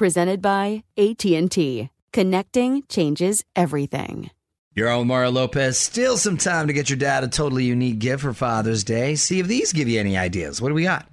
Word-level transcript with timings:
Presented 0.00 0.40
by 0.40 0.82
AT&T. 0.96 1.90
Connecting 2.14 2.82
changes 2.88 3.44
everything. 3.54 4.30
Your 4.74 4.88
own 4.88 5.06
Mario 5.08 5.30
Lopez. 5.30 5.76
Still 5.76 6.16
some 6.16 6.38
time 6.38 6.68
to 6.68 6.72
get 6.72 6.88
your 6.88 6.96
dad 6.96 7.22
a 7.22 7.28
totally 7.28 7.64
unique 7.64 7.98
gift 7.98 8.22
for 8.22 8.32
Father's 8.32 8.82
Day. 8.82 9.14
See 9.14 9.40
if 9.40 9.46
these 9.46 9.74
give 9.74 9.88
you 9.88 10.00
any 10.00 10.16
ideas. 10.16 10.62
What 10.62 10.68
do 10.68 10.74
we 10.74 10.84
got? 10.84 11.06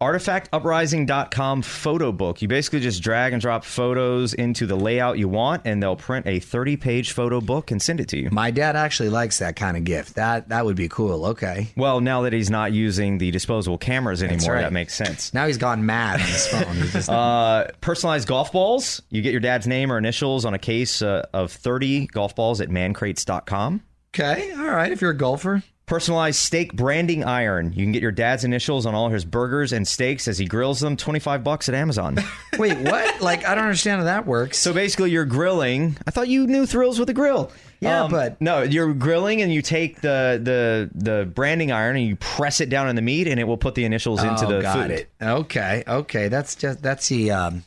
artifactuprising.com 0.00 1.62
photo 1.62 2.12
book. 2.12 2.42
You 2.42 2.48
basically 2.48 2.80
just 2.80 3.02
drag 3.02 3.32
and 3.32 3.40
drop 3.42 3.64
photos 3.64 4.34
into 4.34 4.66
the 4.66 4.76
layout 4.76 5.18
you 5.18 5.28
want, 5.28 5.62
and 5.64 5.82
they'll 5.82 5.96
print 5.96 6.26
a 6.26 6.40
30 6.40 6.76
page 6.76 7.12
photo 7.12 7.40
book 7.40 7.70
and 7.70 7.80
send 7.80 8.00
it 8.00 8.08
to 8.08 8.18
you. 8.18 8.28
My 8.30 8.50
dad 8.50 8.76
actually 8.76 9.08
likes 9.08 9.38
that 9.38 9.56
kind 9.56 9.76
of 9.76 9.84
gift. 9.84 10.14
That 10.16 10.48
that 10.50 10.64
would 10.64 10.76
be 10.76 10.88
cool. 10.88 11.26
Okay. 11.26 11.68
Well, 11.76 12.00
now 12.00 12.22
that 12.22 12.32
he's 12.32 12.50
not 12.50 12.72
using 12.72 13.18
the 13.18 13.30
disposable 13.30 13.78
cameras 13.78 14.22
anymore, 14.22 14.54
right. 14.54 14.62
that 14.62 14.72
makes 14.72 14.94
sense. 14.94 15.32
Now 15.34 15.46
he's 15.46 15.58
gone 15.58 15.86
mad 15.86 16.20
on 16.20 16.26
his 16.26 16.46
phone. 16.46 16.74
He's 16.76 16.92
just- 16.92 17.10
Uh, 17.16 17.66
personalized 17.80 18.28
golf 18.28 18.52
balls. 18.52 19.00
You 19.10 19.22
get 19.22 19.32
your 19.32 19.40
dad's 19.40 19.66
name 19.66 19.90
or 19.90 19.96
initials 19.98 20.44
on 20.44 20.54
a 20.54 20.58
case 20.58 21.00
uh, 21.02 21.24
of 21.32 21.50
30 21.52 22.06
golf 22.08 22.34
balls 22.36 22.60
at 22.60 22.68
mancrates.com. 22.68 23.82
okay. 24.14 24.52
All 24.52 24.64
right. 24.66 24.92
If 24.92 25.00
you're 25.00 25.12
a 25.12 25.16
golfer. 25.16 25.62
Personalized 25.96 26.40
steak 26.40 26.74
branding 26.74 27.22
iron. 27.22 27.72
You 27.72 27.84
can 27.84 27.92
get 27.92 28.02
your 28.02 28.10
dad's 28.10 28.42
initials 28.42 28.86
on 28.86 28.96
all 28.96 29.08
his 29.08 29.24
burgers 29.24 29.72
and 29.72 29.86
steaks 29.86 30.26
as 30.26 30.36
he 30.36 30.44
grills 30.44 30.80
them. 30.80 30.96
25 30.96 31.44
bucks 31.44 31.68
at 31.68 31.76
Amazon. 31.76 32.16
Wait, 32.58 32.76
what? 32.78 33.20
like 33.20 33.46
I 33.46 33.54
don't 33.54 33.62
understand 33.62 34.00
how 34.00 34.04
that 34.06 34.26
works. 34.26 34.58
so 34.58 34.74
basically, 34.74 35.12
you're 35.12 35.24
grilling. 35.24 35.96
I 36.04 36.10
thought 36.10 36.26
you 36.26 36.48
knew 36.48 36.66
thrills 36.66 36.98
with 36.98 37.08
a 37.10 37.14
grill. 37.14 37.52
Yeah, 37.78 38.08
but- 38.10 38.40
no, 38.40 38.62
you're 38.62 38.94
grilling 38.94 39.42
and 39.42 39.54
you 39.54 39.62
take 39.62 40.00
the 40.00 40.40
the 40.42 40.90
the 40.92 41.24
branding 41.24 41.70
iron 41.70 41.94
and 41.94 42.04
you 42.04 42.16
press 42.16 42.60
it 42.60 42.68
down 42.68 42.88
on 42.88 42.96
the 42.96 43.02
meat 43.02 43.28
and 43.28 43.38
it 43.38 43.44
will 43.44 43.56
put 43.56 43.76
the 43.76 43.84
initials 43.84 44.24
into 44.24 44.44
oh, 44.44 44.56
the 44.56 44.62
got 44.62 44.76
food. 44.78 44.90
it. 44.90 45.08
Okay. 45.22 45.84
Okay. 45.86 46.26
That's 46.26 46.56
just 46.56 46.82
that's 46.82 47.08
the 47.08 47.30
um. 47.30 47.62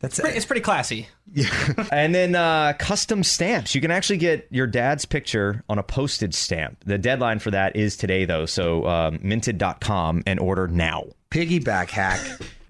That's 0.00 0.18
it. 0.18 0.26
It's 0.36 0.46
pretty 0.46 0.62
classy. 0.62 1.08
Yeah. 1.34 1.84
And 1.92 2.14
then 2.14 2.34
uh, 2.34 2.72
custom 2.78 3.22
stamps. 3.22 3.74
You 3.74 3.82
can 3.82 3.90
actually 3.90 4.16
get 4.16 4.46
your 4.50 4.66
dad's 4.66 5.04
picture 5.04 5.62
on 5.68 5.78
a 5.78 5.82
postage 5.82 6.32
stamp. 6.32 6.82
The 6.86 6.96
deadline 6.96 7.38
for 7.38 7.50
that 7.50 7.76
is 7.76 7.98
today, 7.98 8.24
though. 8.24 8.46
So 8.46 8.86
um, 8.86 9.18
minted.com 9.22 10.22
and 10.26 10.40
order 10.40 10.68
now. 10.68 11.04
piggyback 11.30 11.90
hack. 11.90 12.20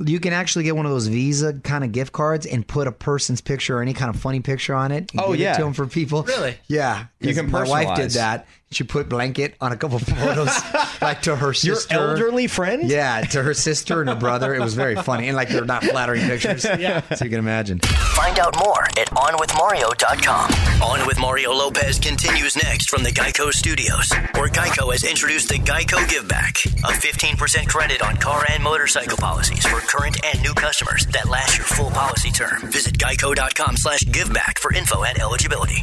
You 0.04 0.18
can 0.18 0.32
actually 0.32 0.64
get 0.64 0.74
one 0.74 0.86
of 0.86 0.90
those 0.92 1.06
Visa 1.06 1.52
kind 1.54 1.84
of 1.84 1.92
gift 1.92 2.12
cards 2.12 2.46
and 2.46 2.66
put 2.66 2.88
a 2.88 2.92
person's 2.92 3.40
picture 3.40 3.78
or 3.78 3.82
any 3.82 3.94
kind 3.94 4.12
of 4.12 4.20
funny 4.20 4.40
picture 4.40 4.74
on 4.74 4.90
it. 4.90 5.12
and 5.12 5.20
Oh, 5.20 5.30
give 5.30 5.40
yeah. 5.40 5.52
it 5.54 5.58
to 5.58 5.62
them 5.62 5.72
for 5.72 5.86
people. 5.86 6.24
Really? 6.24 6.56
Yeah. 6.66 7.06
You 7.20 7.32
can 7.34 7.48
My 7.48 7.62
wife 7.62 7.96
did 7.96 8.10
that. 8.12 8.48
She 8.70 8.84
put 8.84 9.08
blanket 9.08 9.54
on 9.62 9.72
a 9.72 9.76
couple 9.78 9.98
photos, 9.98 10.50
like 11.00 11.22
to 11.22 11.34
her 11.36 11.54
sister. 11.54 11.94
Your 11.94 12.10
elderly 12.10 12.46
friend? 12.48 12.88
Yeah, 12.88 13.22
to 13.22 13.42
her 13.42 13.54
sister 13.54 14.00
and 14.00 14.10
her 14.10 14.16
brother. 14.16 14.54
It 14.54 14.60
was 14.60 14.74
very 14.74 14.94
funny, 14.94 15.28
and 15.28 15.36
like 15.36 15.48
they're 15.48 15.64
not 15.64 15.82
flattering 15.84 16.20
pictures. 16.26 16.64
yeah, 16.78 17.00
so 17.14 17.24
you 17.24 17.30
can 17.30 17.38
imagine. 17.38 17.78
Find 17.78 18.38
out 18.38 18.58
more 18.58 18.84
at 18.98 19.08
OnWithMario.com. 19.08 20.82
On 20.82 21.06
with 21.06 21.18
Mario 21.18 21.52
Lopez 21.52 21.98
continues 21.98 22.56
next 22.56 22.90
from 22.90 23.02
the 23.02 23.10
Geico 23.10 23.50
Studios, 23.52 24.12
where 24.34 24.48
Geico 24.48 24.92
has 24.92 25.02
introduced 25.02 25.48
the 25.48 25.58
Geico 25.58 26.06
Give 26.10 26.28
Back, 26.28 26.56
a 26.66 26.92
15% 26.92 27.68
credit 27.68 28.02
on 28.02 28.18
car 28.18 28.44
and 28.50 28.62
motorcycle 28.62 29.16
policies 29.16 29.64
for 29.64 29.80
current 29.80 30.22
and 30.26 30.42
new 30.42 30.52
customers 30.52 31.06
that 31.06 31.28
last 31.28 31.56
your 31.56 31.66
full 31.66 31.90
policy 31.90 32.30
term. 32.30 32.60
Visit 32.70 32.98
geico.com 32.98 33.78
slash 33.78 34.00
giveback 34.00 34.58
for 34.58 34.74
info 34.74 35.04
and 35.04 35.18
eligibility. 35.18 35.82